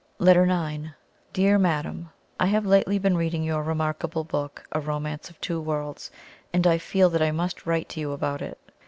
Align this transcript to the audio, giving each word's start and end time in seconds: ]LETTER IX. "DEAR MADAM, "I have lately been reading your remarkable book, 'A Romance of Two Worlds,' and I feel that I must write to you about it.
]LETTER 0.17 0.47
IX. 0.49 0.93
"DEAR 1.31 1.59
MADAM, 1.59 2.09
"I 2.39 2.47
have 2.47 2.65
lately 2.65 2.97
been 2.97 3.15
reading 3.15 3.43
your 3.43 3.61
remarkable 3.61 4.23
book, 4.23 4.65
'A 4.71 4.79
Romance 4.79 5.29
of 5.29 5.39
Two 5.39 5.61
Worlds,' 5.61 6.09
and 6.51 6.65
I 6.65 6.79
feel 6.79 7.11
that 7.11 7.21
I 7.21 7.29
must 7.29 7.67
write 7.67 7.87
to 7.89 7.99
you 7.99 8.11
about 8.11 8.41
it. 8.41 8.57